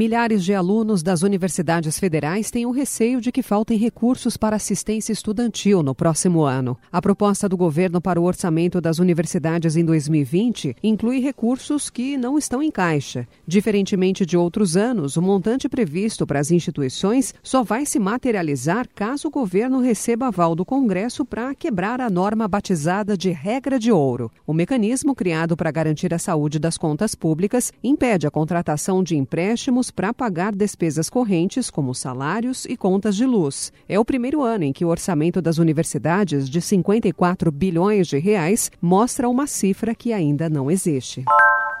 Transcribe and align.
Milhares 0.00 0.42
de 0.42 0.54
alunos 0.54 1.02
das 1.02 1.20
universidades 1.20 2.00
federais 2.00 2.50
têm 2.50 2.64
o 2.64 2.70
receio 2.70 3.20
de 3.20 3.30
que 3.30 3.42
faltem 3.42 3.76
recursos 3.76 4.34
para 4.34 4.56
assistência 4.56 5.12
estudantil 5.12 5.82
no 5.82 5.94
próximo 5.94 6.42
ano. 6.42 6.74
A 6.90 7.02
proposta 7.02 7.46
do 7.46 7.54
governo 7.54 8.00
para 8.00 8.18
o 8.18 8.24
orçamento 8.24 8.80
das 8.80 8.98
universidades 8.98 9.76
em 9.76 9.84
2020 9.84 10.74
inclui 10.82 11.20
recursos 11.20 11.90
que 11.90 12.16
não 12.16 12.38
estão 12.38 12.62
em 12.62 12.70
caixa. 12.70 13.28
Diferentemente 13.46 14.24
de 14.24 14.38
outros 14.38 14.74
anos, 14.74 15.18
o 15.18 15.20
montante 15.20 15.68
previsto 15.68 16.26
para 16.26 16.40
as 16.40 16.50
instituições 16.50 17.34
só 17.42 17.62
vai 17.62 17.84
se 17.84 17.98
materializar 17.98 18.88
caso 18.94 19.28
o 19.28 19.30
governo 19.30 19.80
receba 19.80 20.28
aval 20.28 20.54
do 20.54 20.64
Congresso 20.64 21.26
para 21.26 21.54
quebrar 21.54 22.00
a 22.00 22.08
norma 22.08 22.48
batizada 22.48 23.18
de 23.18 23.28
regra 23.32 23.78
de 23.78 23.92
ouro. 23.92 24.32
O 24.46 24.54
mecanismo 24.54 25.14
criado 25.14 25.58
para 25.58 25.70
garantir 25.70 26.14
a 26.14 26.18
saúde 26.18 26.58
das 26.58 26.78
contas 26.78 27.14
públicas 27.14 27.70
impede 27.84 28.26
a 28.26 28.30
contratação 28.30 29.04
de 29.04 29.14
empréstimos 29.14 29.89
para 29.90 30.14
pagar 30.14 30.54
despesas 30.54 31.10
correntes, 31.10 31.70
como 31.70 31.94
salários 31.94 32.64
e 32.64 32.76
contas 32.76 33.16
de 33.16 33.26
luz. 33.26 33.72
É 33.88 33.98
o 33.98 34.04
primeiro 34.04 34.42
ano 34.42 34.64
em 34.64 34.72
que 34.72 34.84
o 34.84 34.88
orçamento 34.88 35.42
das 35.42 35.58
universidades, 35.58 36.48
de 36.48 36.60
54 36.60 37.50
bilhões 37.50 38.06
de 38.06 38.18
reais, 38.18 38.70
mostra 38.80 39.28
uma 39.28 39.46
cifra 39.46 39.94
que 39.94 40.12
ainda 40.12 40.48
não 40.48 40.70
existe. 40.70 41.24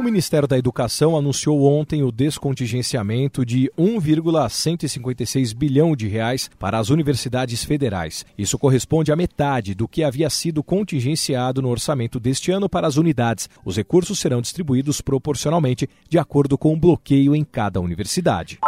O 0.00 0.02
Ministério 0.02 0.48
da 0.48 0.56
Educação 0.56 1.16
anunciou 1.16 1.64
ontem 1.64 2.02
o 2.02 2.10
descontingenciamento 2.10 3.44
de 3.44 3.70
1,156 3.76 5.52
bilhão 5.52 5.94
de 5.94 6.08
reais 6.08 6.50
para 6.58 6.78
as 6.78 6.88
universidades 6.88 7.62
federais. 7.62 8.24
Isso 8.36 8.58
corresponde 8.58 9.12
à 9.12 9.16
metade 9.16 9.74
do 9.74 9.86
que 9.86 10.02
havia 10.02 10.30
sido 10.30 10.62
contingenciado 10.62 11.60
no 11.60 11.68
orçamento 11.68 12.18
deste 12.18 12.50
ano 12.50 12.70
para 12.70 12.86
as 12.86 12.96
unidades. 12.96 13.50
Os 13.64 13.76
recursos 13.76 14.18
serão 14.18 14.40
distribuídos 14.40 15.02
proporcionalmente 15.02 15.88
de 16.08 16.18
acordo 16.18 16.56
com 16.56 16.72
o 16.72 16.80
bloqueio 16.80 17.36
em 17.36 17.44
cada 17.44 17.78
universidade. 17.78 18.58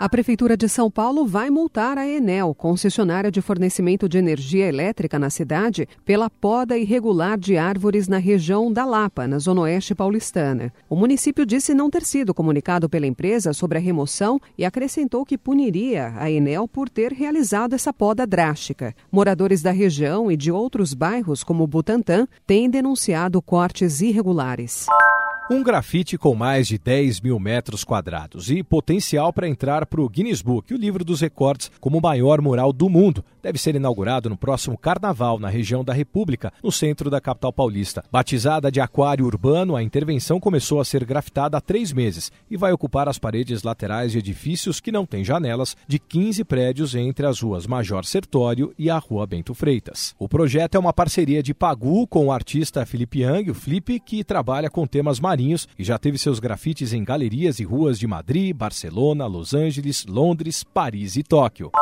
A 0.00 0.08
Prefeitura 0.08 0.56
de 0.56 0.68
São 0.68 0.90
Paulo 0.90 1.24
vai 1.24 1.50
multar 1.50 1.96
a 1.96 2.06
Enel, 2.06 2.52
concessionária 2.52 3.30
de 3.30 3.40
fornecimento 3.40 4.08
de 4.08 4.18
energia 4.18 4.66
elétrica 4.66 5.20
na 5.20 5.30
cidade, 5.30 5.88
pela 6.04 6.28
poda 6.28 6.76
irregular 6.76 7.38
de 7.38 7.56
árvores 7.56 8.08
na 8.08 8.18
região 8.18 8.72
da 8.72 8.84
Lapa, 8.84 9.28
na 9.28 9.38
zona 9.38 9.62
oeste 9.62 9.94
paulistana. 9.94 10.72
O 10.90 10.96
município 10.96 11.46
disse 11.46 11.72
não 11.74 11.88
ter 11.88 12.02
sido 12.02 12.34
comunicado 12.34 12.88
pela 12.88 13.06
empresa 13.06 13.52
sobre 13.52 13.78
a 13.78 13.80
remoção 13.80 14.40
e 14.58 14.64
acrescentou 14.64 15.24
que 15.24 15.38
puniria 15.38 16.12
a 16.16 16.28
Enel 16.28 16.66
por 16.66 16.88
ter 16.88 17.12
realizado 17.12 17.74
essa 17.74 17.92
poda 17.92 18.26
drástica. 18.26 18.94
Moradores 19.12 19.62
da 19.62 19.70
região 19.70 20.30
e 20.30 20.36
de 20.36 20.50
outros 20.50 20.92
bairros, 20.92 21.44
como 21.44 21.66
Butantã, 21.68 22.26
têm 22.44 22.68
denunciado 22.68 23.40
cortes 23.40 24.00
irregulares. 24.00 24.86
Um 25.50 25.62
grafite 25.62 26.16
com 26.16 26.34
mais 26.34 26.66
de 26.66 26.78
10 26.78 27.20
mil 27.20 27.38
metros 27.38 27.84
quadrados 27.84 28.50
e 28.50 28.62
potencial 28.62 29.30
para 29.30 29.46
entrar 29.46 29.84
para 29.84 30.00
o 30.00 30.08
Guinness 30.08 30.40
Book, 30.40 30.72
o 30.72 30.76
livro 30.78 31.04
dos 31.04 31.20
recordes, 31.20 31.70
como 31.78 31.98
o 31.98 32.02
maior 32.02 32.40
mural 32.40 32.72
do 32.72 32.88
mundo. 32.88 33.22
Deve 33.42 33.58
ser 33.58 33.74
inaugurado 33.74 34.30
no 34.30 34.38
próximo 34.38 34.78
carnaval, 34.78 35.38
na 35.38 35.50
região 35.50 35.84
da 35.84 35.92
República, 35.92 36.50
no 36.62 36.72
centro 36.72 37.10
da 37.10 37.20
capital 37.20 37.52
paulista. 37.52 38.02
Batizada 38.10 38.72
de 38.72 38.80
Aquário 38.80 39.26
Urbano, 39.26 39.76
a 39.76 39.82
intervenção 39.82 40.40
começou 40.40 40.80
a 40.80 40.84
ser 40.84 41.04
grafitada 41.04 41.58
há 41.58 41.60
três 41.60 41.92
meses 41.92 42.32
e 42.50 42.56
vai 42.56 42.72
ocupar 42.72 43.06
as 43.06 43.18
paredes 43.18 43.62
laterais 43.62 44.12
de 44.12 44.20
edifícios 44.20 44.80
que 44.80 44.90
não 44.90 45.04
têm 45.04 45.22
janelas, 45.22 45.76
de 45.86 45.98
15 45.98 46.42
prédios 46.44 46.94
entre 46.94 47.26
as 47.26 47.38
ruas 47.42 47.66
Major 47.66 48.06
Sertório 48.06 48.72
e 48.78 48.88
a 48.88 48.96
Rua 48.96 49.26
Bento 49.26 49.52
Freitas. 49.52 50.14
O 50.18 50.26
projeto 50.26 50.76
é 50.76 50.78
uma 50.78 50.94
parceria 50.94 51.42
de 51.42 51.52
Pagu 51.52 52.06
com 52.06 52.28
o 52.28 52.32
artista 52.32 52.86
Felipe 52.86 53.20
Yang, 53.20 53.50
o 53.50 53.54
Flip, 53.54 54.00
que 54.00 54.24
trabalha 54.24 54.70
com 54.70 54.86
temas 54.86 55.20
marinhos 55.20 55.33
Marinhos 55.34 55.66
e 55.76 55.82
já 55.82 55.98
teve 55.98 56.16
seus 56.16 56.38
grafites 56.38 56.92
em 56.92 57.02
galerias 57.02 57.58
e 57.58 57.64
ruas 57.64 57.98
de 57.98 58.06
Madrid, 58.06 58.54
Barcelona, 58.54 59.26
Los 59.26 59.52
Angeles, 59.52 60.06
Londres, 60.06 60.62
Paris 60.62 61.16
e 61.16 61.24
Tóquio. 61.24 61.72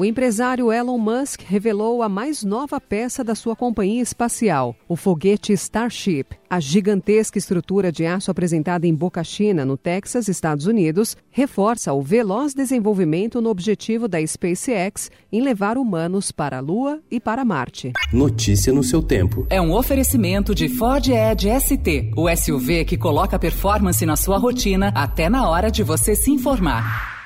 O 0.00 0.04
empresário 0.06 0.72
Elon 0.72 0.96
Musk 0.96 1.42
revelou 1.46 2.02
a 2.02 2.08
mais 2.08 2.42
nova 2.42 2.80
peça 2.80 3.22
da 3.22 3.34
sua 3.34 3.54
companhia 3.54 4.00
espacial, 4.00 4.74
o 4.88 4.96
foguete 4.96 5.52
Starship. 5.52 6.24
A 6.48 6.58
gigantesca 6.58 7.36
estrutura 7.36 7.92
de 7.92 8.06
aço 8.06 8.30
apresentada 8.30 8.86
em 8.86 8.94
Boca 8.94 9.22
China, 9.22 9.62
no 9.62 9.76
Texas, 9.76 10.26
Estados 10.26 10.64
Unidos, 10.64 11.18
reforça 11.30 11.92
o 11.92 12.00
veloz 12.00 12.54
desenvolvimento 12.54 13.42
no 13.42 13.50
objetivo 13.50 14.08
da 14.08 14.26
SpaceX 14.26 15.10
em 15.30 15.42
levar 15.42 15.76
humanos 15.76 16.32
para 16.32 16.56
a 16.56 16.60
Lua 16.60 17.02
e 17.10 17.20
para 17.20 17.44
Marte. 17.44 17.92
Notícia 18.10 18.72
no 18.72 18.82
seu 18.82 19.02
tempo. 19.02 19.46
É 19.50 19.60
um 19.60 19.74
oferecimento 19.74 20.54
de 20.54 20.70
Ford 20.70 21.06
Edge 21.08 21.50
ST, 21.60 22.12
o 22.16 22.26
SUV 22.34 22.86
que 22.86 22.96
coloca 22.96 23.38
performance 23.38 24.06
na 24.06 24.16
sua 24.16 24.38
rotina 24.38 24.90
até 24.94 25.28
na 25.28 25.46
hora 25.46 25.70
de 25.70 25.82
você 25.82 26.14
se 26.14 26.30
informar. 26.30 27.19